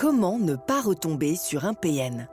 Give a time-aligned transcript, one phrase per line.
[0.00, 2.26] Comment ne pas retomber sur un PN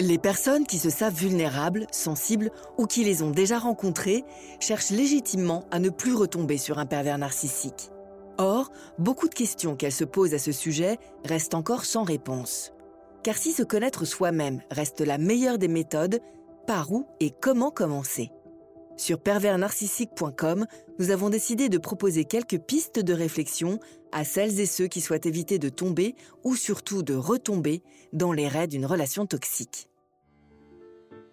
[0.00, 4.24] Les personnes qui se savent vulnérables, sensibles ou qui les ont déjà rencontrées
[4.60, 7.90] cherchent légitimement à ne plus retomber sur un pervers narcissique.
[8.38, 12.72] Or, beaucoup de questions qu'elles se posent à ce sujet restent encore sans réponse.
[13.22, 16.20] Car si se connaître soi-même reste la meilleure des méthodes,
[16.66, 18.30] par où et comment commencer?
[18.96, 20.66] Sur perversnarcissique.com,
[20.98, 23.80] nous avons décidé de proposer quelques pistes de réflexion
[24.12, 28.46] à celles et ceux qui souhaitent éviter de tomber ou surtout de retomber dans les
[28.46, 29.88] raies d'une relation toxique.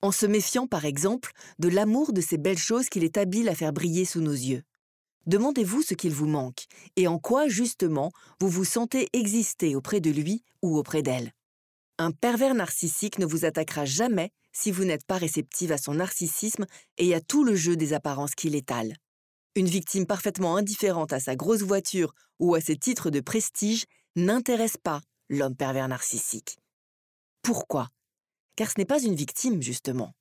[0.00, 3.54] En se méfiant par exemple de l'amour de ces belles choses qu'il est habile à
[3.54, 4.62] faire briller sous nos yeux.
[5.26, 10.10] Demandez-vous ce qu'il vous manque et en quoi justement vous vous sentez exister auprès de
[10.10, 11.32] lui ou auprès d'elle.
[11.98, 16.66] Un pervers narcissique ne vous attaquera jamais si vous n'êtes pas réceptive à son narcissisme
[16.98, 18.96] et à tout le jeu des apparences qu'il étale.
[19.54, 23.86] Une victime parfaitement indifférente à sa grosse voiture ou à ses titres de prestige
[24.16, 26.58] n'intéresse pas l'homme pervers narcissique.
[27.42, 27.88] Pourquoi?
[28.56, 30.12] Car ce n'est pas une victime, justement.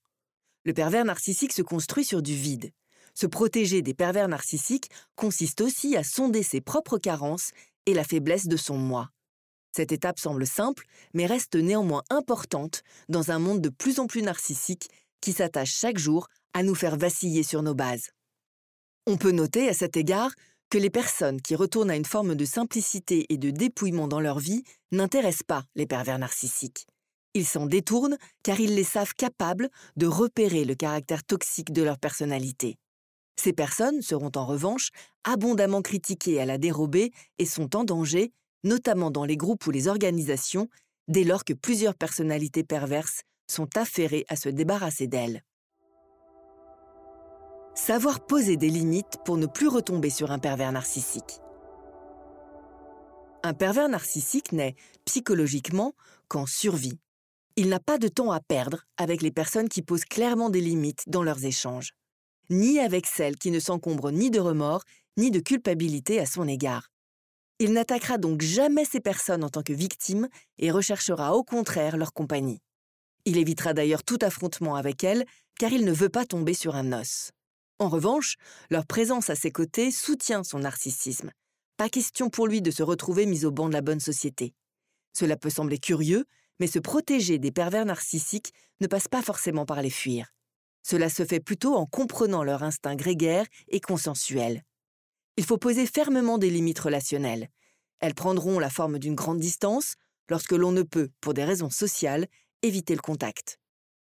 [0.63, 2.71] Le pervers narcissique se construit sur du vide.
[3.13, 7.51] Se protéger des pervers narcissiques consiste aussi à sonder ses propres carences
[7.85, 9.09] et la faiblesse de son moi.
[9.75, 14.21] Cette étape semble simple, mais reste néanmoins importante dans un monde de plus en plus
[14.21, 18.11] narcissique qui s'attache chaque jour à nous faire vaciller sur nos bases.
[19.07, 20.31] On peut noter à cet égard
[20.69, 24.39] que les personnes qui retournent à une forme de simplicité et de dépouillement dans leur
[24.39, 26.87] vie n'intéressent pas les pervers narcissiques.
[27.33, 31.97] Ils s'en détournent car ils les savent capables de repérer le caractère toxique de leur
[31.97, 32.77] personnalité.
[33.35, 34.89] Ces personnes seront en revanche
[35.23, 38.31] abondamment critiquées à la dérobée et sont en danger
[38.63, 40.69] notamment dans les groupes ou les organisations,
[41.07, 45.43] dès lors que plusieurs personnalités perverses sont affairées à se débarrasser d'elles.
[47.75, 51.39] Savoir poser des limites pour ne plus retomber sur un pervers narcissique.
[53.43, 55.93] Un pervers narcissique n'est, psychologiquement,
[56.29, 56.99] qu'en survie.
[57.55, 61.03] Il n'a pas de temps à perdre avec les personnes qui posent clairement des limites
[61.07, 61.93] dans leurs échanges,
[62.49, 64.83] ni avec celles qui ne s'encombrent ni de remords
[65.17, 66.89] ni de culpabilité à son égard.
[67.59, 70.27] Il n'attaquera donc jamais ces personnes en tant que victimes
[70.57, 72.61] et recherchera au contraire leur compagnie.
[73.25, 75.25] Il évitera d'ailleurs tout affrontement avec elles
[75.59, 77.31] car il ne veut pas tomber sur un os.
[77.79, 78.35] En revanche,
[78.69, 81.31] leur présence à ses côtés soutient son narcissisme.
[81.77, 84.53] Pas question pour lui de se retrouver mis au banc de la bonne société.
[85.13, 86.25] Cela peut sembler curieux,
[86.59, 90.33] mais se protéger des pervers narcissiques ne passe pas forcément par les fuir.
[90.83, 94.63] Cela se fait plutôt en comprenant leur instinct grégaire et consensuel.
[95.37, 97.49] Il faut poser fermement des limites relationnelles.
[97.99, 99.95] Elles prendront la forme d'une grande distance
[100.29, 102.27] lorsque l'on ne peut, pour des raisons sociales,
[102.61, 103.59] éviter le contact.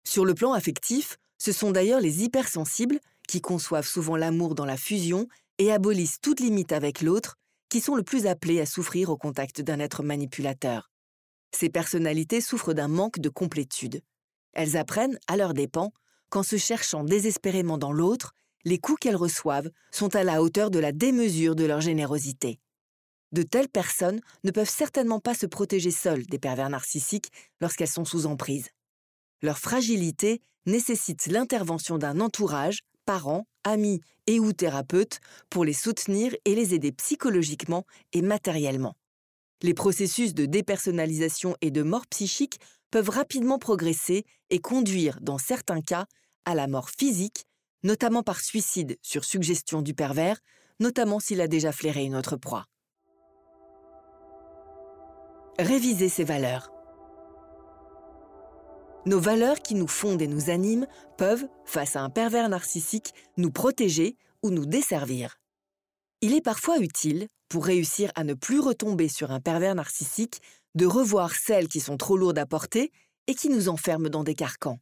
[0.06, 4.77] Sur le plan affectif, ce sont d'ailleurs les hypersensibles, qui conçoivent souvent l'amour dans la
[4.77, 5.27] fusion
[5.57, 7.35] et abolissent toute limite avec l'autre,
[7.69, 10.89] qui sont le plus appelés à souffrir au contact d'un être manipulateur.
[11.51, 14.01] Ces personnalités souffrent d'un manque de complétude.
[14.53, 15.91] Elles apprennent, à leurs dépens,
[16.29, 18.33] qu'en se cherchant désespérément dans l'autre,
[18.65, 22.59] les coups qu'elles reçoivent sont à la hauteur de la démesure de leur générosité.
[23.31, 27.31] De telles personnes ne peuvent certainement pas se protéger seules des pervers narcissiques
[27.62, 28.69] lorsqu'elles sont sous emprise.
[29.41, 35.19] Leur fragilité nécessitent l'intervention d'un entourage, parents, amis et ou thérapeutes
[35.50, 38.95] pour les soutenir et les aider psychologiquement et matériellement.
[39.62, 42.59] Les processus de dépersonnalisation et de mort psychique
[42.91, 46.05] peuvent rapidement progresser et conduire, dans certains cas,
[46.45, 47.45] à la mort physique,
[47.83, 50.39] notamment par suicide sur suggestion du pervers,
[50.79, 52.65] notamment s'il a déjà flairé une autre proie.
[55.59, 56.71] Réviser ses valeurs.
[59.05, 60.87] Nos valeurs qui nous fondent et nous animent
[61.17, 65.39] peuvent, face à un pervers narcissique, nous protéger ou nous desservir.
[66.21, 70.41] Il est parfois utile, pour réussir à ne plus retomber sur un pervers narcissique,
[70.77, 72.91] de revoir celles qui sont trop lourdes à porter
[73.25, 74.79] et qui nous enferment dans des carcans.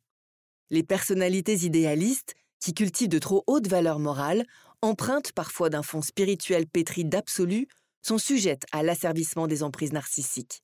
[0.70, 4.46] Les personnalités idéalistes, qui cultivent de trop hautes valeurs morales,
[4.82, 7.70] empreintes parfois d'un fond spirituel pétri d'absolu,
[8.02, 10.62] sont sujettes à l'asservissement des emprises narcissiques.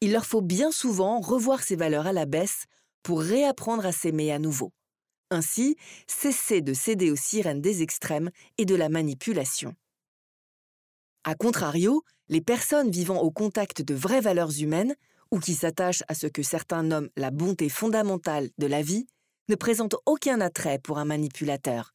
[0.00, 2.64] Il leur faut bien souvent revoir ces valeurs à la baisse
[3.02, 4.72] pour réapprendre à s'aimer à nouveau.
[5.30, 5.76] Ainsi,
[6.06, 9.74] cesser de céder aux sirènes des extrêmes et de la manipulation.
[11.24, 14.94] A contrario, les personnes vivant au contact de vraies valeurs humaines,
[15.30, 19.06] ou qui s'attachent à ce que certains nomment la bonté fondamentale de la vie,
[19.48, 21.94] ne présentent aucun attrait pour un manipulateur.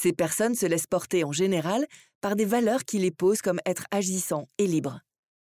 [0.00, 1.86] Ces personnes se laissent porter en général
[2.20, 5.00] par des valeurs qui les posent comme être agissants et libres.